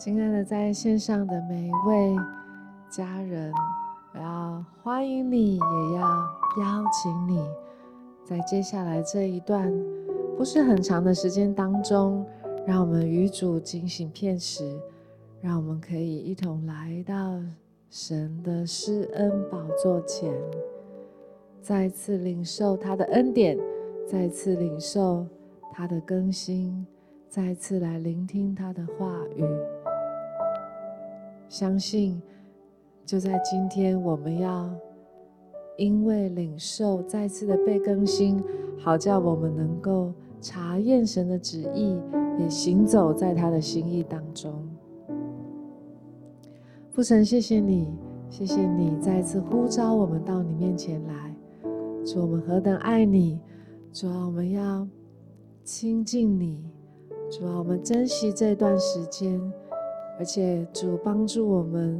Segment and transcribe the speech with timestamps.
[0.00, 2.16] 亲爱的，在线上的每一位
[2.88, 3.52] 家人，
[4.14, 7.46] 我要欢迎你，也要邀请你，
[8.24, 9.70] 在接下来这一段
[10.38, 12.24] 不是很长的时间当中，
[12.66, 14.74] 让我们与主警醒片时，
[15.38, 17.38] 让我们可以一同来到
[17.90, 20.32] 神的施恩宝座前，
[21.60, 23.58] 再次领受他的恩典，
[24.08, 25.26] 再次领受
[25.70, 26.86] 他的更新，
[27.28, 29.44] 再次来聆听他的话语。
[31.50, 32.22] 相信。
[33.04, 34.70] 就在今天，我们要
[35.76, 38.40] 因为领受再次的被更新，
[38.78, 42.00] 好叫我们能够查验神的旨意，
[42.38, 44.52] 也行走在他的心意当中。
[46.92, 47.88] 父神，谢谢你，
[48.28, 51.34] 谢谢你再次呼召我们到你面前来。
[52.04, 53.40] 主，我们何等爱你！
[53.92, 54.86] 主啊，我们要
[55.64, 56.64] 亲近你。
[57.28, 59.40] 主啊，我们珍惜这段时间，
[60.20, 61.98] 而且主帮助我们。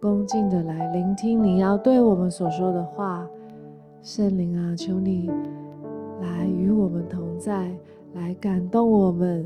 [0.00, 3.28] 恭敬的来聆听你要对我们所说的话，
[4.00, 5.28] 圣灵啊，求你
[6.22, 7.76] 来与我们同在，
[8.14, 9.44] 来感动我们，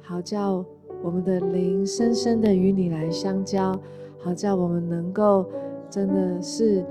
[0.00, 0.64] 好叫
[1.02, 3.76] 我们的灵深深的与你来相交，
[4.20, 5.44] 好叫我们能够
[5.90, 6.86] 真的是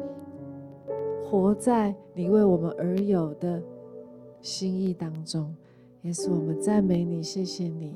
[1.23, 3.63] 活在你为我们而有的
[4.41, 5.55] 心意当中。
[6.01, 7.95] 耶稣，我们赞美你，谢谢你，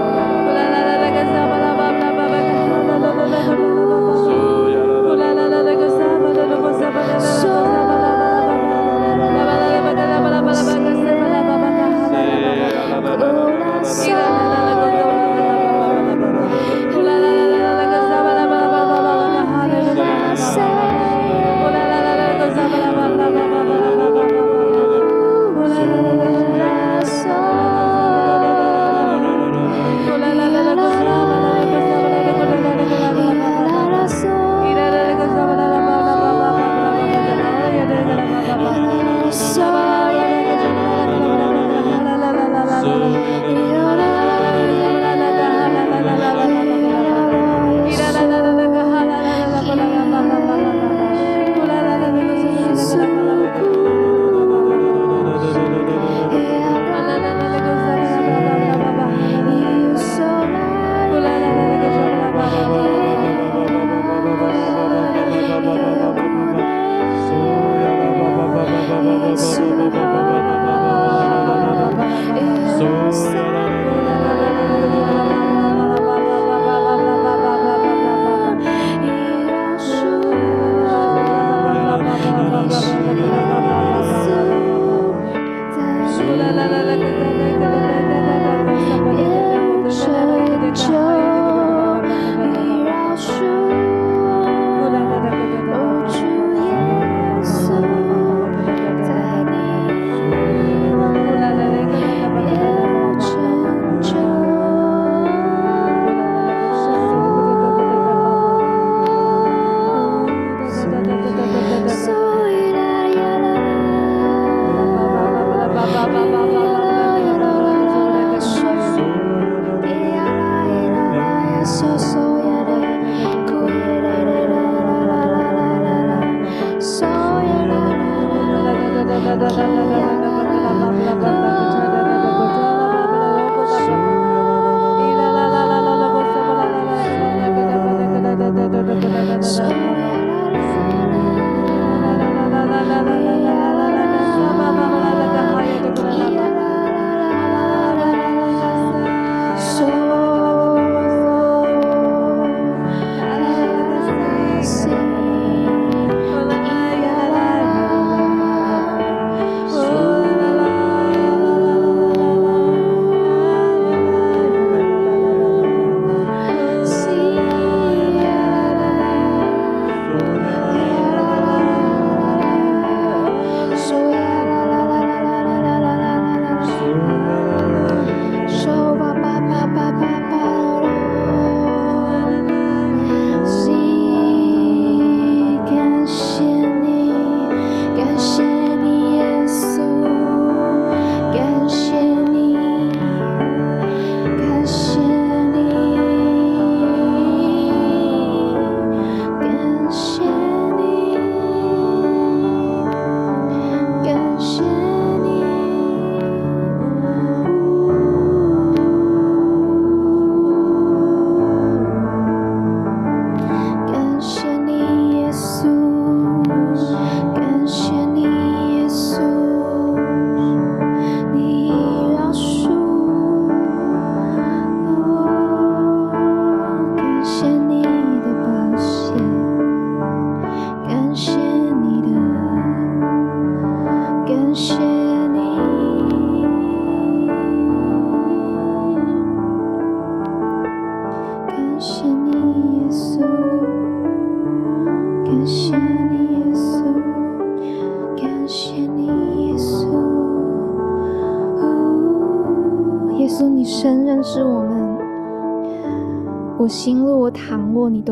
[129.41, 129.80] da da da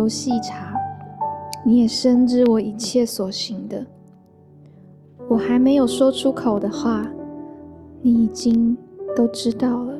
[0.09, 0.73] 细查，
[1.63, 3.85] 你也深知我一切所行的。
[5.29, 7.07] 我还没有说出口的话，
[8.01, 8.75] 你已经
[9.15, 9.93] 都知道了。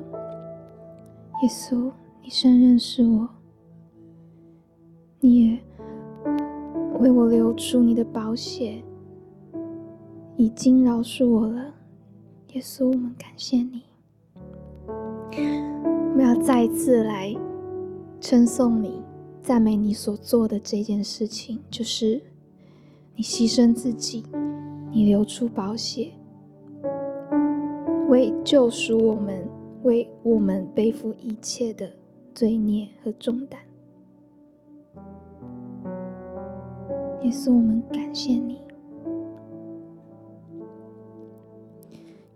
[1.43, 1.91] 耶稣，
[2.23, 3.29] 你深认识我，
[5.19, 5.59] 你也
[6.99, 8.83] 为我流出你的宝血，
[10.35, 11.73] 已经饶恕我了。
[12.53, 13.83] 耶稣，我们感谢你。
[15.31, 17.33] 我们要再一次来
[18.19, 19.01] 称颂你、
[19.49, 22.21] 赞美你所做的这件事情，就是
[23.15, 24.23] 你牺牲自己，
[24.91, 26.11] 你流出宝血，
[28.09, 29.49] 为救赎我们。
[29.81, 31.91] 为我们背负一切的
[32.35, 33.59] 罪孽和重担，
[37.23, 38.61] 耶稣，我们感谢你，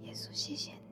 [0.02, 0.83] 耶稣，谢谢你。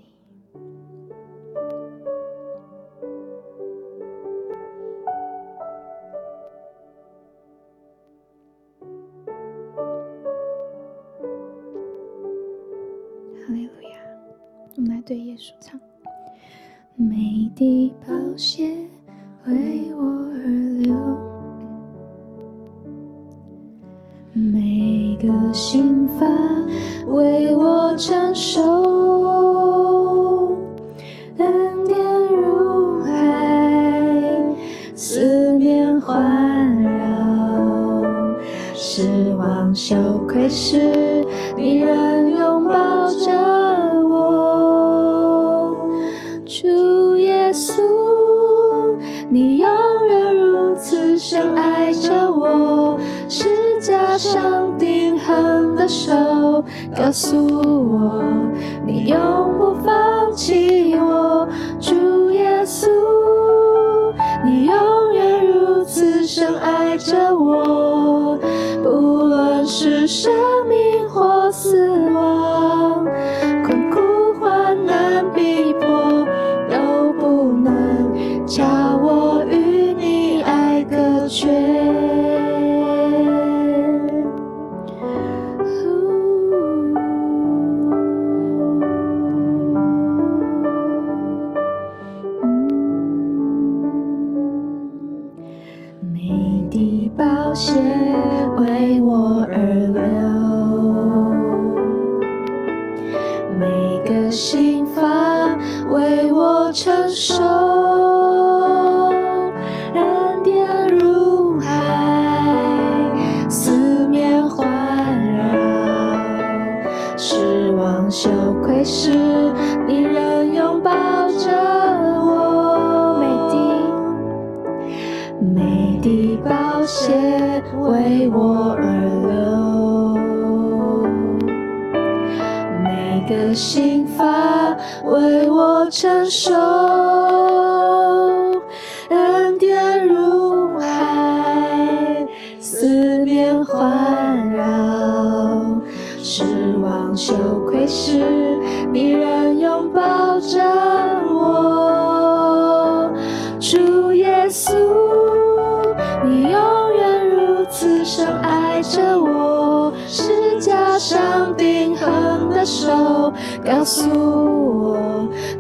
[38.94, 39.96] 失望羞
[40.28, 43.32] 愧时，你仍拥抱着
[44.10, 45.74] 我。
[46.46, 47.82] 主耶稣。
[49.30, 49.70] 你永
[50.10, 53.48] 远如此深爱着我，是
[53.80, 56.12] 加上钉痕的手
[56.94, 58.22] 告诉我，
[58.86, 59.18] 你永
[59.58, 61.48] 不放弃我，
[61.80, 62.90] 主耶稣。
[64.44, 68.01] 你永远如此深爱着我，
[69.74, 70.34] 是生
[70.68, 73.11] 命或死亡。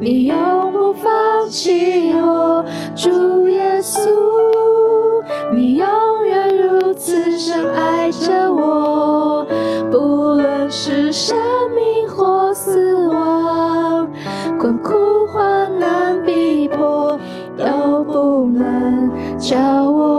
[0.03, 0.35] 你永
[0.73, 2.65] 不放弃我，
[2.95, 3.99] 主耶稣，
[5.53, 5.85] 你永
[6.25, 9.45] 远如此深爱着我，
[9.91, 11.37] 不论是生
[11.75, 14.07] 命或死亡，
[14.59, 17.19] 困苦患难逼迫，
[17.55, 19.55] 都不能叫
[19.87, 20.10] 我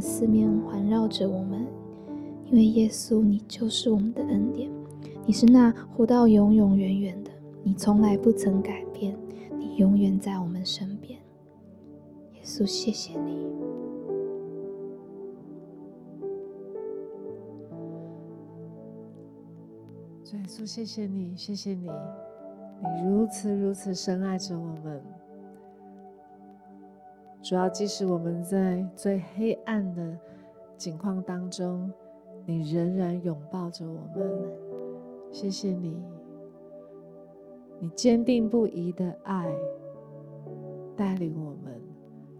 [0.00, 1.66] 四面环绕着我们，
[2.46, 4.70] 因为耶稣，你就是我们的恩典，
[5.26, 7.30] 你是那活到永永远远的，
[7.62, 9.16] 你从来不曾改变，
[9.58, 11.18] 你永远在我们身边。
[12.34, 13.48] 耶稣，谢谢你。
[20.32, 21.88] 耶稣，谢谢你，谢谢你，
[22.80, 25.02] 你如此如此深爱着我们。
[27.40, 30.18] 主要，即使我们在最黑暗的
[30.76, 31.90] 境况当中，
[32.44, 34.30] 你仍然拥抱着我们。
[35.30, 36.02] 谢谢你，
[37.78, 39.46] 你坚定不移的爱
[40.96, 41.80] 带领我们，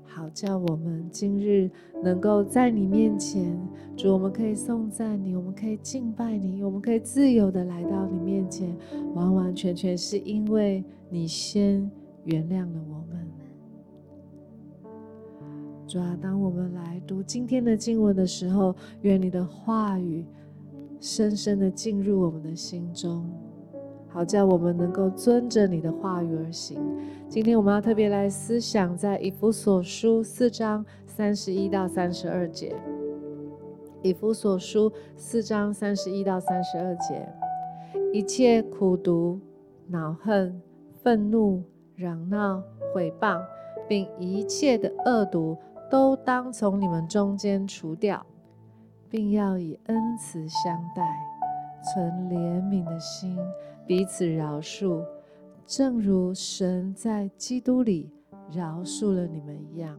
[0.05, 1.71] 好叫我们今日
[2.03, 3.57] 能够在你面前。
[3.97, 8.77] 主，我们可以颂赞你，我们可以敬拜你，我们可以自由的来到你面前，
[9.15, 11.91] 完完全全是因为你先
[12.25, 13.28] 原谅了我们。
[15.89, 20.23] 主啊，当我们来读今天的经文的时候，愿你的话语
[21.01, 23.27] 深深的进入我们的心中，
[24.07, 26.79] 好叫我们能够遵着你的话语而行。
[27.27, 32.77] 今天我们要特别来思想，在以弗所书四章三十一到三十二节。
[34.03, 37.27] 以弗所书四章三十一到三十二节，
[38.13, 39.41] 一切苦毒、
[39.87, 40.61] 恼恨、
[41.03, 41.63] 愤怒、
[41.95, 43.41] 嚷闹、毁谤，
[43.89, 45.57] 并一切的恶毒。
[45.91, 48.25] 都当从你们中间除掉，
[49.09, 51.03] 并要以恩慈相待，
[51.83, 53.39] 存怜悯的心，
[53.87, 55.03] 彼此饶恕，
[55.67, 58.11] 正如神在基督里
[58.51, 59.99] 饶恕了你们一样。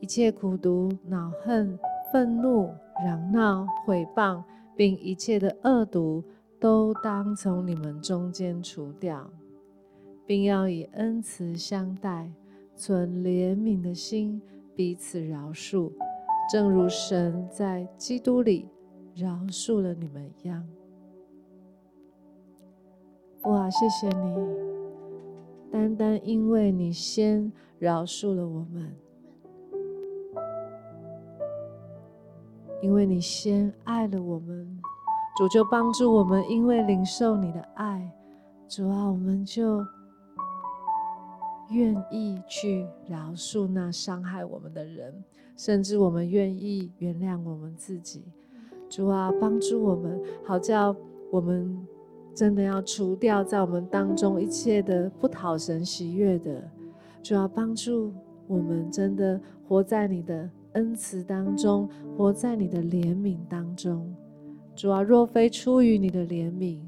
[0.00, 1.78] 一切苦毒、恼恨、
[2.10, 2.70] 愤怒、
[3.04, 4.42] 嚷闹、毁谤，
[4.74, 6.24] 并一切的恶毒，
[6.58, 9.28] 都当从你们中间除掉，
[10.24, 12.30] 并要以恩慈相待。
[12.78, 14.40] 存怜悯的心，
[14.76, 15.90] 彼此饶恕，
[16.48, 18.68] 正如神在基督里
[19.16, 20.64] 饶恕了你们一样。
[23.42, 24.36] 哇，谢谢你，
[25.72, 28.96] 单单因为你先饶恕了我们，
[32.80, 34.78] 因为你先爱了我们，
[35.36, 38.08] 主就帮助我们，因为领受你的爱，
[38.68, 39.84] 主啊，我们就。
[41.70, 45.12] 愿意去饶恕那伤害我们的人，
[45.56, 48.24] 甚至我们愿意原谅我们自己。
[48.88, 50.96] 主啊，帮助我们，好叫
[51.30, 51.86] 我们
[52.34, 56.62] 真的要除掉在我们当中一切的不讨神喜悦的。
[57.22, 58.12] 主啊，帮助
[58.46, 64.10] 我们真的活在你的恩慈当中，活在你的怜悯当中。
[64.74, 66.78] 主啊，若非出于你的怜悯。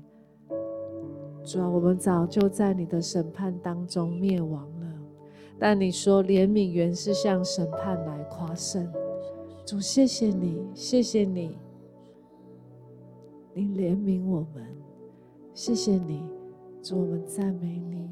[1.43, 4.87] 主啊，我们早就在你的审判当中灭亡了。
[5.59, 8.87] 但你说怜悯原是向审判来夸胜。
[9.67, 11.59] 主，谢谢你，谢谢你，
[13.53, 14.67] 你怜悯我们，
[15.53, 16.23] 谢谢你，
[16.83, 18.09] 主，我们赞美你。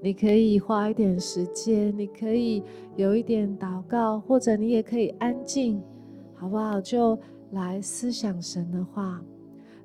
[0.00, 2.62] 你可以花一点时间，你可以
[2.96, 5.82] 有一点祷告，或者你也可以安静，
[6.34, 6.80] 好不好？
[6.80, 7.18] 就
[7.50, 9.20] 来思想神的话。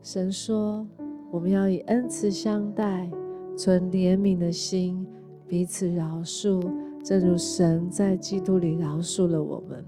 [0.01, 0.87] 神说。
[1.33, 3.09] 我们要以恩慈相待，
[3.57, 5.03] 存怜悯的心，
[5.47, 6.61] 彼此饶恕，
[7.03, 9.83] 正如神在基督里饶恕了我们。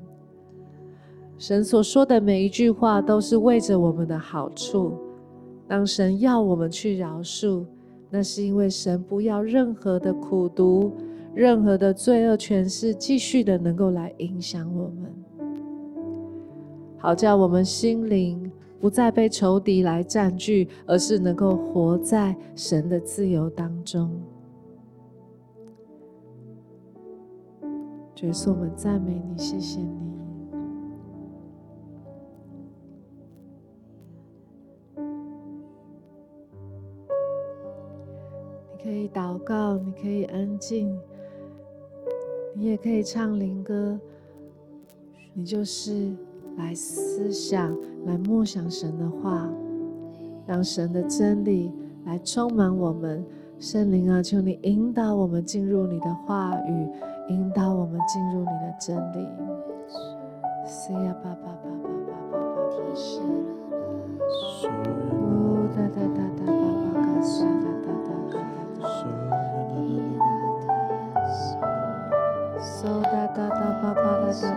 [1.37, 4.93] 神所说的每一句话都是为着我们的好处。
[5.67, 7.63] 当神要我们去饶恕，
[8.09, 10.93] 那是因为神不要任何的苦毒、
[11.35, 15.13] 任何的罪恶权势继续的能够来影响我们，
[16.97, 18.44] 好叫我们心灵
[18.85, 24.11] 不再被仇敌来占据，而是能够活在神的自由当中。
[28.17, 30.13] 耶稣，我们赞美你，谢谢你你。
[38.83, 40.95] 可以祷告，你可以安静，
[42.53, 43.99] 你也可以唱灵歌。
[45.33, 46.15] 你就是
[46.57, 49.49] 来思想、来默想神的话，
[50.45, 51.71] 让神的真理
[52.05, 53.25] 来充满我们。
[53.57, 56.87] 圣灵啊，求你引导我们进入你的话语，
[57.29, 59.25] 引导我们进入你的真理。
[60.67, 63.21] 是呀，爸爸，爸爸，爸爸，爸爸，是。
[65.13, 66.53] 呜哒哒哒哒，爸
[66.93, 67.07] 爸，嘎
[67.81, 68.83] 哒哒。
[74.33, 74.47] 小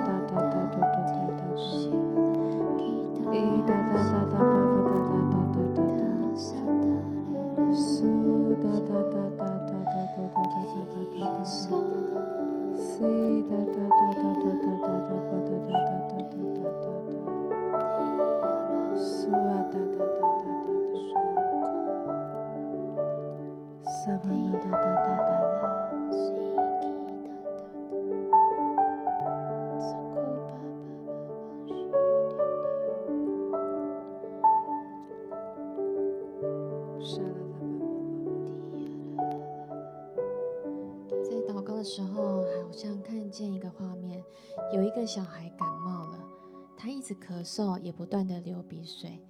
[47.39, 49.21] 咳嗽，也不断的流鼻水，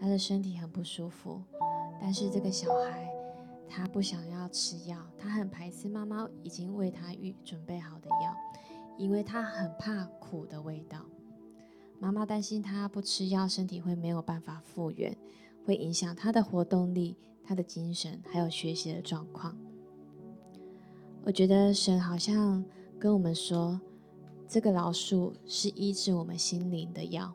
[0.00, 1.42] 他的身体很不舒服。
[2.00, 3.06] 但是这个小孩
[3.68, 8.34] 他不想要吃药，他很排斥妈妈已经为他预准备好的药，
[8.96, 11.04] 因为他很怕苦的味道。
[11.98, 15.14] 妈妈担心他不吃药，身体会没有办法复原，
[15.66, 19.54] 会影响他的活动力、他的精神还有学习的状况。
[21.22, 22.64] 我觉得神好像
[22.98, 23.78] 跟我们说。
[24.50, 27.34] 这个老鼠是医治我们心灵的药，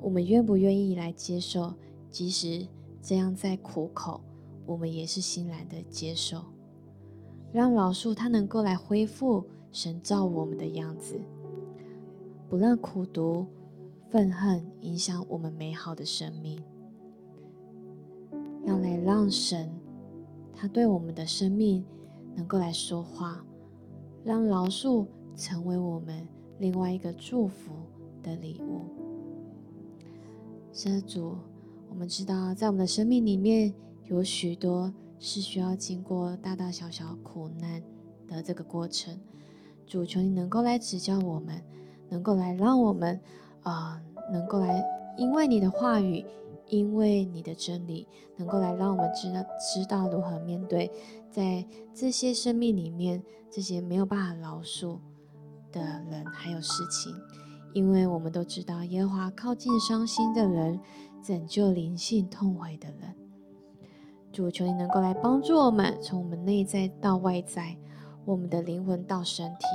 [0.00, 1.74] 我们愿不愿意来接受？
[2.10, 2.66] 即使
[3.02, 4.20] 这样再苦口，
[4.66, 6.42] 我们也是欣然的接受，
[7.52, 11.20] 让饶恕它能够来恢复神造我们的样子，
[12.48, 13.46] 不让苦毒、
[14.10, 16.62] 愤恨影响我们美好的生命，
[18.64, 19.70] 要来让神
[20.54, 21.84] 他对我们的生命
[22.34, 23.44] 能够来说话，
[24.24, 25.06] 让饶恕。
[25.40, 26.26] 成为我们
[26.58, 27.70] 另外一个祝福
[28.24, 29.07] 的礼物。
[30.78, 31.36] 神主，
[31.90, 37.82] 我们知道，在我们的生命里面有许多是需要经过大大小小苦难
[38.28, 39.18] 的这个过程。
[39.88, 41.60] 主，求你能够来指教我们，
[42.08, 43.20] 能够来让我们
[43.64, 44.00] 啊、
[44.32, 44.84] 能够来
[45.16, 46.24] 因为你的话语，
[46.68, 50.88] 因为你的真理，能够来让我们知道知道如何面对
[51.28, 54.96] 在这些生命里面这些没有办法饶恕
[55.72, 57.12] 的人还有事情，
[57.72, 60.80] 因为我们都知道耶和华靠近伤心的人，
[61.22, 63.14] 拯救灵性痛悔的人。
[64.32, 67.76] 主，求你能够来帮助我们，从我们内在到外在，
[68.24, 69.66] 我们的灵魂到身体，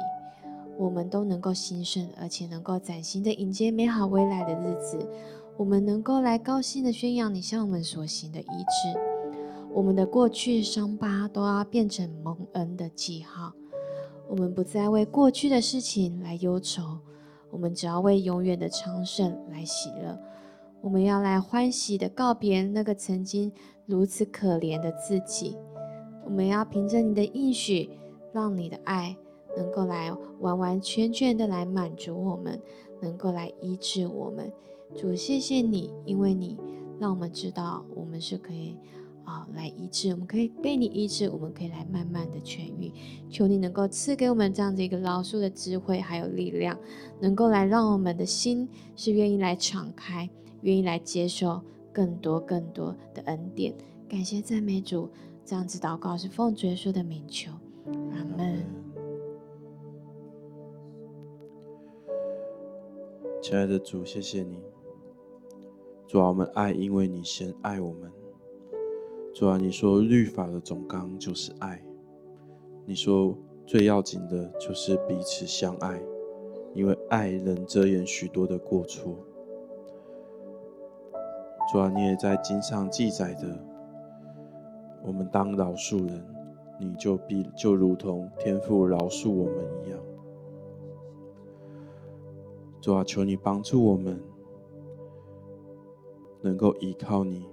[0.77, 5.09] 我们都能够兴盛，而且能够崭新的迎接美好未来的日子。
[5.57, 8.99] 我们能够来高兴的宣扬你向我们所行的医治，
[9.73, 13.53] 我们的过去伤疤都要变成蒙恩的记号。
[14.29, 16.99] 我们不再为过去的事情来忧愁，
[17.53, 20.19] 我们只要为永远的昌盛来喜乐。
[20.81, 23.53] 我们要来欢喜的告别那个曾经
[23.85, 25.55] 如此可怜的自己。
[26.25, 27.91] 我们要凭着你的应许，
[28.33, 29.15] 让你的爱
[29.55, 32.59] 能够来完完全全的来满足我们，
[32.99, 34.51] 能够来医治我们。
[34.95, 36.57] 主，谢谢你，因为你
[36.99, 38.75] 让我们知道我们是可以。
[39.25, 42.91] 啊、来医治，我们可以被你医治，我们可以来慢慢的痊愈。
[43.29, 46.77] 求你能够赐给我们这样子一个饶恕的智慧，还有力量，
[47.19, 50.29] 能够来让我们的心是愿意来敞开，
[50.61, 53.73] 愿意来接受更多更多的恩典。
[54.09, 55.09] 感谢赞美主，
[55.45, 57.51] 这样子祷告是奉主耶稣的名求，
[58.11, 58.63] 阿门。
[63.41, 64.57] 亲爱的主，谢谢你，
[66.07, 68.11] 主啊，我们爱，因为你先爱我们。
[69.33, 71.83] 主啊，你说律法的总纲就是爱，
[72.85, 75.99] 你说最要紧的就是彼此相爱，
[76.75, 79.17] 因为爱能遮掩许多的过错。
[81.71, 83.59] 主啊，你也在经上记载的，
[85.03, 86.23] 我们当饶恕人，
[86.79, 89.99] 你就必就如同天父饶恕我们一样。
[92.79, 94.21] 主啊，求你帮助我们，
[96.41, 97.47] 能够依靠你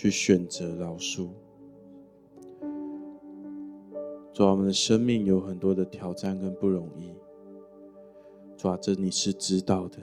[0.00, 1.28] 去选择饶恕。
[4.32, 7.10] 主啊，我们的生命有很多的挑战跟不容易。
[8.56, 9.98] 主啊，这你是知道的。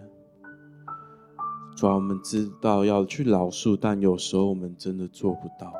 [1.77, 5.73] 主啊，我们知道要去饶恕，但有时候我们真的做不到。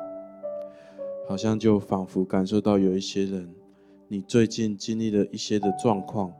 [1.28, 3.54] 好像就仿佛感受到有一些人，
[4.08, 6.32] 你最近经历了一些的状况，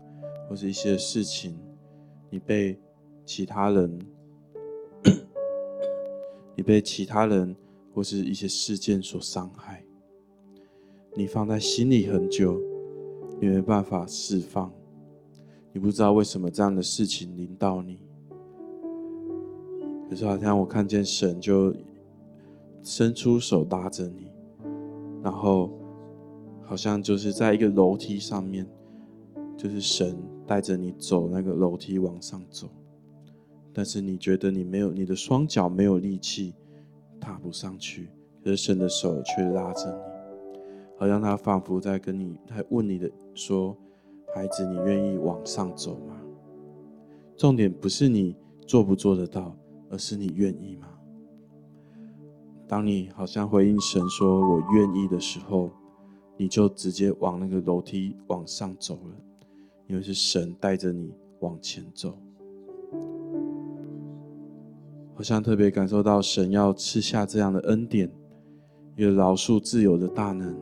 [0.48, 1.58] 或是一些事情，
[2.30, 2.80] 你被
[3.26, 3.98] 其他人，
[6.56, 7.54] 你被其他人
[7.96, 9.82] 或是一些事件所伤害，
[11.14, 12.60] 你放在心里很久，
[13.40, 14.70] 你没办法释放，
[15.72, 17.98] 你不知道为什么这样的事情临到你。
[20.10, 21.74] 可是好像我看见神就
[22.82, 24.30] 伸出手搭着你，
[25.22, 25.72] 然后
[26.64, 28.66] 好像就是在一个楼梯上面，
[29.56, 30.14] 就是神
[30.46, 32.68] 带着你走那个楼梯往上走，
[33.72, 36.52] 但是你觉得你没有，你的双脚没有力气
[37.20, 38.08] 踏不上去，
[38.42, 40.60] 可是神的手却拉着你，
[40.98, 43.76] 好像他仿佛在跟你，他问你的说
[44.34, 46.16] ：“孩子，你愿意往上走吗？”
[47.36, 48.34] 重点不是你
[48.66, 49.56] 做不做得到。
[49.88, 50.88] 而是你愿意吗？
[52.66, 55.70] 当你好像回应神说“我愿意”的时候，
[56.36, 59.16] 你就直接往那个楼梯往上走了，
[59.86, 62.18] 因为是神带着你往前走。
[65.16, 68.06] 好像特别感受到神要赐下这样的恩典，
[68.96, 70.54] 一个饶恕自由的大能，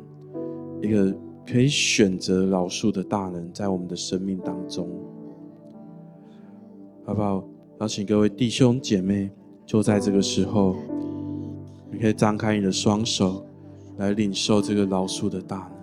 [0.81, 1.13] 一个
[1.45, 4.89] 可以选择饶恕的大能，在我们的生命当中，
[7.05, 7.43] 好不好？
[7.81, 9.29] 邀请各位弟兄姐妹，
[9.67, 10.77] 就在这个时候，
[11.91, 13.45] 你可以张开你的双手，
[13.97, 15.75] 来领受这个饶恕的大能。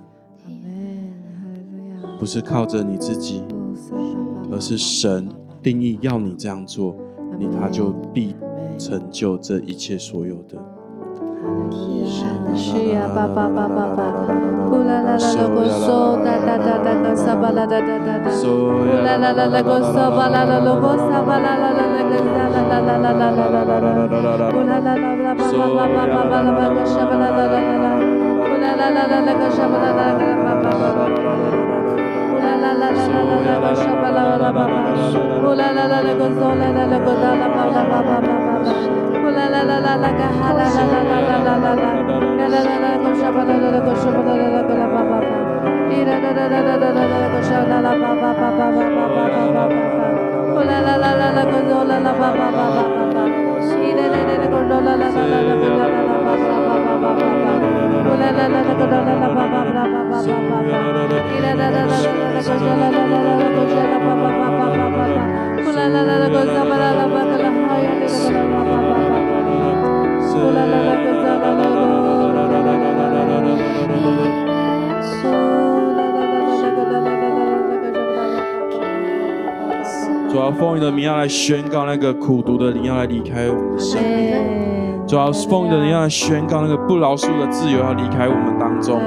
[2.17, 3.43] 不是靠着你自己，
[4.49, 5.27] 而是神
[5.62, 6.95] 定义要你这样做，
[7.38, 8.34] 你他就必
[8.82, 10.58] 成就这一切所有的。
[12.56, 14.02] 需要爸爸爸爸爸，
[14.67, 23.78] 呼啦啦啦啦个嗦哒哒哒哒个沙巴啦哒哒哒哒，呼啦啦啦啦个沙巴啦啦啦个沙巴啦啦啦啦个沙啦啦啦啦啦啦啦啦
[24.41, 27.88] 啦，呼啦啦啦啦爸爸爸爸爸爸啦个沙巴啦啦啦啦啦，
[28.41, 31.06] 呼啦啦啦啦啦个沙巴啦啦啦爸爸爸爸，
[32.28, 34.67] 呼啦啦啦啦啦啦个沙巴啦啦爸爸，
[35.41, 38.40] 呼啦啦啦啦个嗦啦啦啦个哒啦爸爸爸爸爸爸。
[39.82, 41.62] la la la la
[80.30, 84.34] 主要奉你的名要来宣告，那个苦毒的灵要来离开我们的生命。
[85.06, 89.01] 主要奉你的名要来宣告，那个不饶恕的自由要离开我们当中。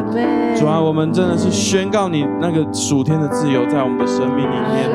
[0.54, 4.86] 主要我们真的是宣告你那个属天的自由在我们的生命里面。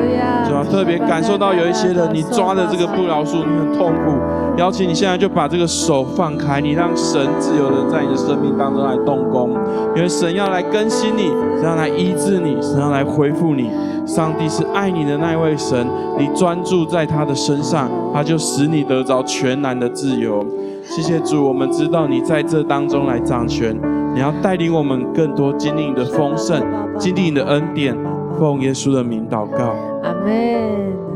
[0.46, 4.12] 主要特别感受到有一些人，你抓着这个不饶恕，你很痛苦。
[4.60, 9.52] 邀请你现在就把这个手放开，你让神自由的在你的生命当中来动工，
[9.96, 13.70] 因为神要来更新你，神要来医治你，神要来恢复你。
[14.06, 15.86] 上帝是爱你的那位神，
[16.18, 20.44] 你专注在他的身上，他就使你得着全然的自由。
[20.84, 23.74] 谢谢主，我们知道你在这当中来掌权，
[24.12, 26.62] 你要带领我们更多经历你的丰盛，
[26.98, 27.96] 经历你的恩典。
[28.38, 31.09] 奉耶稣的名祷告，阿门，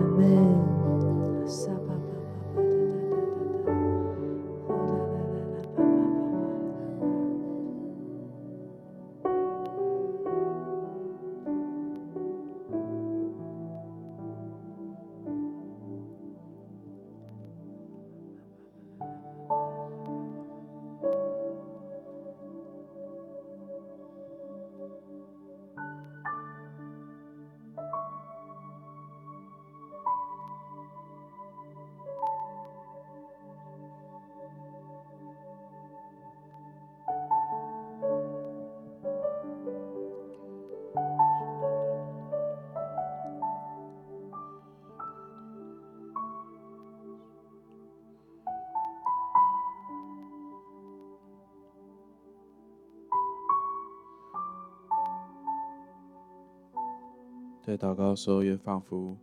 [57.66, 59.16] 在祷告的时候，也仿佛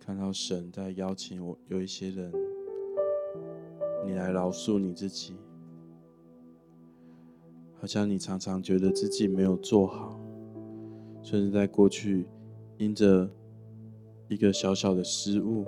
[0.00, 2.32] 看到神在邀请我，有一些人，
[4.04, 5.36] 你来饶恕你自己，
[7.80, 10.18] 好像你常常觉得自己没有做好，
[11.22, 12.26] 甚至在过去
[12.78, 13.30] 因着
[14.26, 15.64] 一个小小的失误，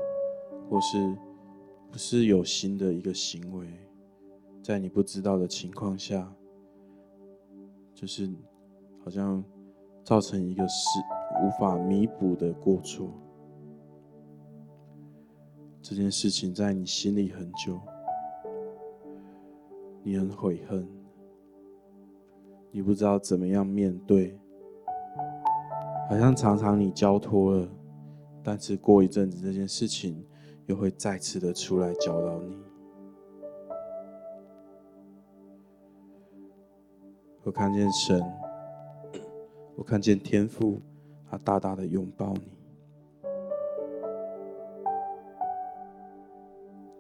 [0.69, 1.17] 或是
[1.93, 3.69] 不是有心的一个行为，
[4.61, 6.35] 在你不知道的情况下，
[7.95, 8.29] 就是
[8.99, 9.45] 好像
[10.03, 10.99] 造成一个事
[11.43, 13.09] 无法弥补的过错。
[15.83, 17.81] 这件事情在你心里很久，
[20.03, 20.87] 你很悔恨，
[22.71, 24.39] 你不知道怎么样面对，
[26.09, 27.69] 好像常常你交托了，
[28.43, 30.25] 但是过一阵子这件事情
[30.67, 32.57] 又会再次的出来搅扰你。
[37.43, 38.23] 我看见神，
[39.75, 40.79] 我看见天父，
[41.31, 42.43] 他大大的拥抱你，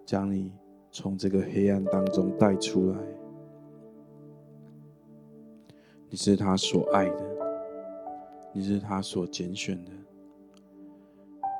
[0.07, 0.53] 将你
[0.93, 2.97] 从这个黑暗当中带出来。
[6.09, 7.25] 你是他所爱的，
[8.53, 9.90] 你是他所拣选的，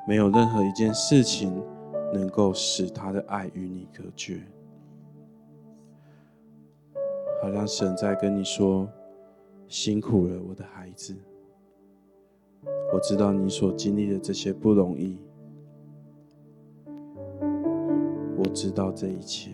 [0.07, 1.61] 没有任何一件事情
[2.13, 4.41] 能够使他的爱与你隔绝。
[7.41, 8.87] 好像神在跟你说
[9.67, 11.15] ：“辛苦了，我的孩子。
[12.93, 15.17] 我知道你所经历的这些不容易，
[18.37, 19.51] 我知道这一切。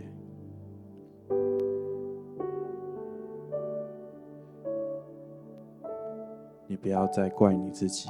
[6.67, 8.10] 你不要再怪你自己，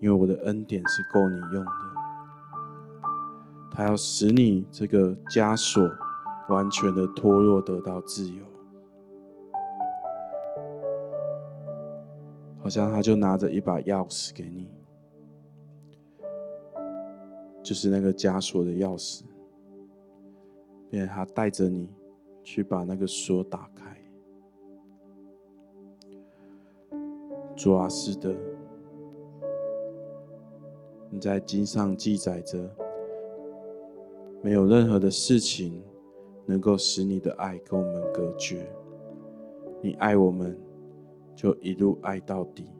[0.00, 1.70] 因为我的恩典是够你用的。
[3.70, 5.88] 他要使你这个枷锁。”
[6.48, 8.44] 完全的脱落，得到自由，
[12.62, 14.68] 好像他就拿着一把钥匙给你，
[17.62, 19.24] 就是那个枷锁的钥匙，
[20.88, 21.90] 并且他带着你
[22.44, 23.96] 去把那个锁打开。
[27.56, 28.34] 主啊，是的，
[31.10, 32.70] 你在经上记载着，
[34.40, 35.82] 没有任何的事情。
[36.44, 38.66] 能够使你的爱跟我们隔绝，
[39.80, 40.58] 你爱我们，
[41.34, 42.70] 就一路爱到底，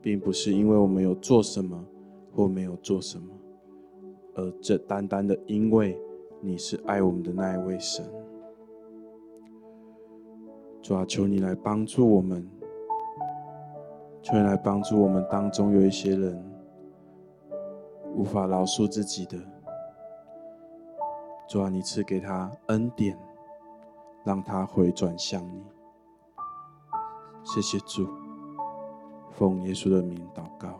[0.00, 1.84] 并不是因为我们有做什么
[2.34, 3.32] 或没有做什么，
[4.34, 5.98] 而这单单的因为
[6.40, 8.04] 你是爱我们的那一位神。
[10.80, 12.48] 主啊，求你来帮助我们，
[14.20, 16.44] 求你来帮助我们当中有一些人
[18.16, 19.38] 无法饶恕自己的。
[21.48, 23.16] 主啊，你赐给他恩典，
[24.24, 25.62] 让他回转向你。
[27.44, 28.08] 谢谢主，
[29.30, 30.78] 奉耶稣的名祷告。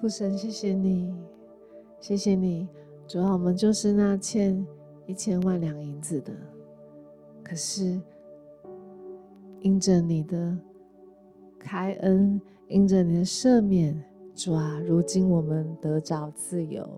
[0.00, 1.14] 父神，谢谢你，
[1.98, 2.68] 谢谢你，
[3.06, 4.66] 主啊，我们就是那欠
[5.06, 6.32] 一千万两银子的，
[7.42, 8.00] 可是
[9.60, 10.58] 因着你的
[11.58, 14.02] 开恩，因着你的赦免，
[14.34, 16.88] 主啊，如今我们得着自由，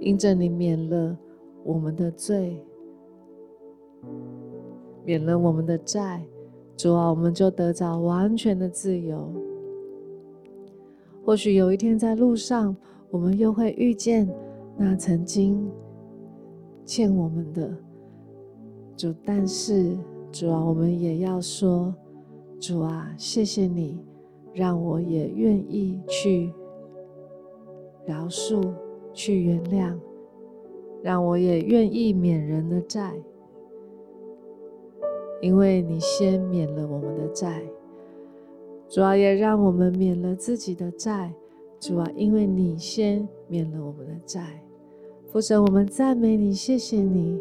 [0.00, 1.16] 因着你免了
[1.62, 2.64] 我们的罪，
[5.04, 6.26] 免了我们的债。
[6.76, 9.32] 主啊，我们就得着完全的自由。
[11.26, 12.74] 或许有一天在路上，
[13.10, 14.32] 我们又会遇见
[14.76, 15.68] 那曾经
[16.84, 17.68] 欠我们的
[18.96, 19.96] 主，但是
[20.30, 21.92] 主啊，我们也要说，
[22.60, 23.98] 主啊，谢谢你，
[24.54, 26.52] 让我也愿意去
[28.06, 28.72] 饶恕、
[29.12, 29.98] 去原谅，
[31.02, 33.12] 让我也愿意免人的债。
[35.42, 37.64] 因为你先免了我们的债，
[38.88, 41.32] 主啊，也让我们免了自己的债。
[41.78, 44.62] 主啊，因为你先免了我们的债，
[45.30, 47.38] 父神，我们赞美你，谢谢你。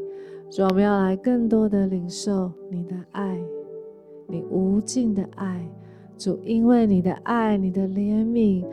[0.49, 3.39] 主啊，我们要来更多的领受你的爱，
[4.27, 5.65] 你无尽的爱。
[6.17, 8.65] 主，因为你的爱，你的怜悯，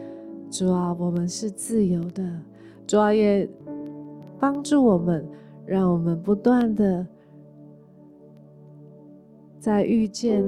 [0.51, 2.25] 主啊，我们是自由的。
[2.87, 3.49] 主啊，也
[4.39, 5.27] 帮助我们，
[5.65, 7.07] 让我们不断的。
[9.59, 10.45] 在遇见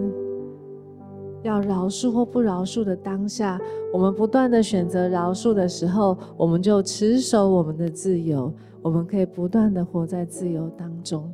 [1.45, 3.61] 要饶恕或不饶恕的当下，
[3.93, 11.31] 我们不断的选择饶恕的时候，我们就持守我们的自由，我们可以不断的活在自由当中。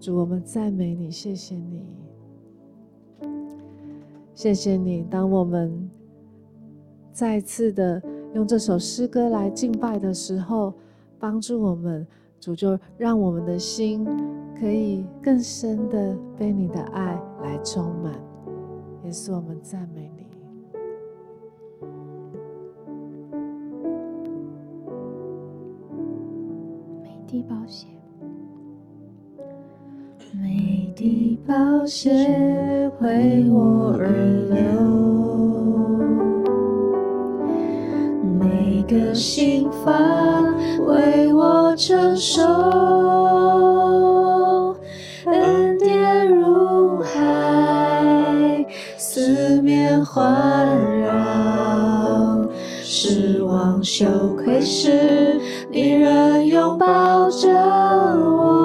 [0.00, 1.86] 主，我们赞美你，谢谢你，
[4.34, 5.06] 谢谢你。
[5.08, 5.88] 当我们
[7.12, 8.02] 再次的
[8.34, 10.74] 用这首诗歌来敬拜的时候，
[11.16, 12.04] 帮助我们，
[12.40, 14.04] 主就让我们的心
[14.58, 18.12] 可以更深的被你的爱来充满。
[19.06, 20.26] 耶稣，我们赞美你。
[27.04, 27.86] 美的宝血，
[30.32, 34.08] 美的宝血为我而
[34.50, 34.58] 流，
[38.40, 40.52] 每个心房
[40.84, 42.42] 为我承受。
[50.16, 50.24] 环
[51.02, 51.12] 绕，
[52.82, 54.06] 失望羞
[54.42, 55.38] 愧时，
[55.70, 57.50] 你仍拥抱着
[58.16, 58.64] 我。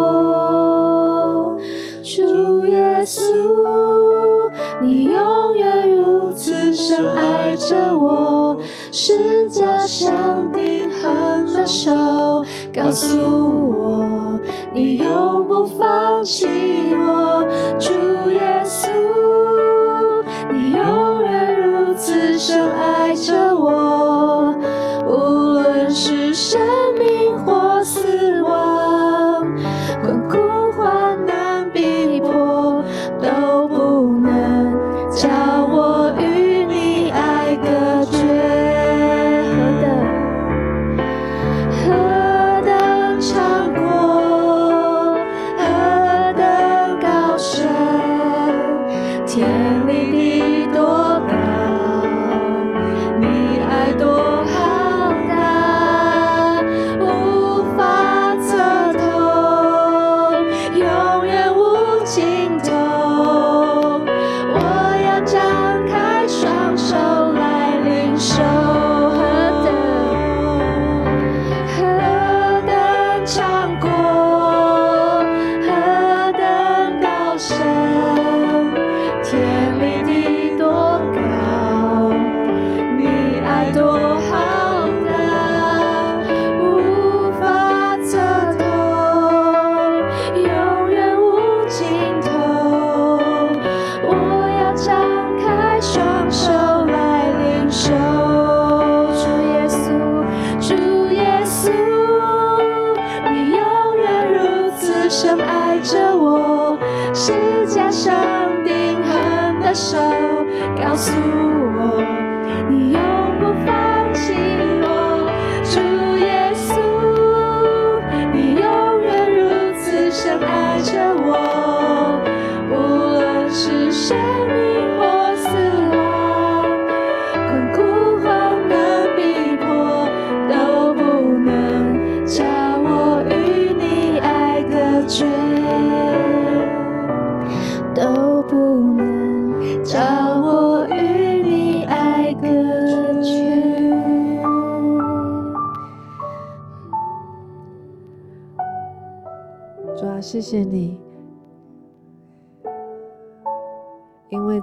[2.02, 3.22] 主耶稣，
[4.82, 8.56] 你永远如此深爱着我，
[8.94, 11.92] 十架上钉痕的手
[12.74, 14.40] 告诉我，
[14.74, 16.48] 你永不放弃
[16.96, 17.41] 我。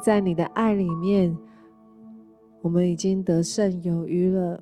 [0.08, 1.36] 在你的爱里面，
[2.62, 4.58] 我们已经得胜有余了。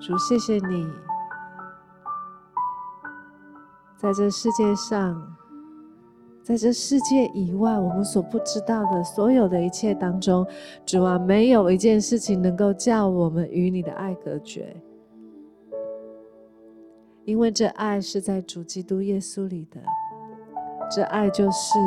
[0.00, 0.86] 主，谢谢你，
[3.98, 5.36] 在这世界上，
[6.42, 10.46] 在这世界以外，我们所不知道的所有的一切当中，
[10.86, 14.74] 主啊，没有一件事情能够叫我们与你的爱隔绝。
[17.26, 19.82] 因为这爱是在主基督耶稣里的，
[20.90, 21.78] 这爱就是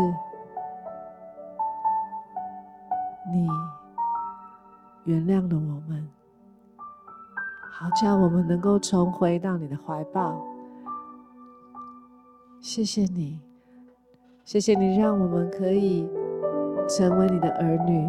[3.33, 3.47] 你
[5.05, 6.07] 原谅了我们，
[7.71, 10.39] 好叫我们能够重回到你的怀抱。
[12.59, 13.39] 谢谢你，
[14.43, 16.07] 谢谢你让我们可以
[16.87, 18.07] 成为你的儿女，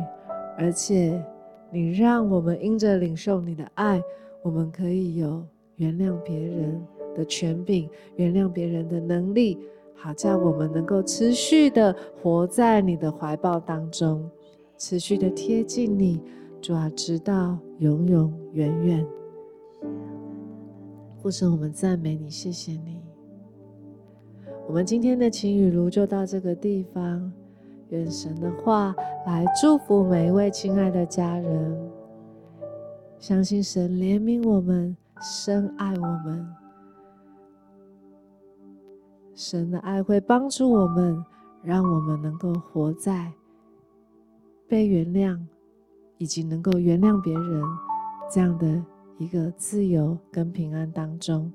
[0.59, 1.23] 而且
[1.71, 4.03] 你让我们因着领受你的爱，
[4.43, 5.43] 我们可以有
[5.77, 9.59] 原谅别人的权柄，原谅别人的能力，
[9.95, 14.31] 好叫我们能够持续的活在你的怀抱当中，
[14.79, 16.21] 持续的贴近你，
[16.61, 19.07] 主啊，直到永永远远。
[21.23, 23.01] 父神，我们赞美你，谢谢你。
[24.69, 27.33] 我们今天的晴雨如就到这个地方，
[27.89, 28.95] 愿神的话
[29.27, 31.91] 来祝福每一位亲爱的家人。
[33.19, 36.47] 相信神怜悯我们，深爱我们。
[39.35, 41.25] 神的爱会帮助我们，
[41.63, 43.33] 让我们能够活在
[44.69, 45.39] 被原谅
[46.19, 47.63] 以及能够原谅别人
[48.33, 48.85] 这样的
[49.19, 51.53] 一个自由跟平安当中。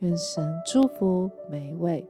[0.00, 2.08] 愿神祝福每一位。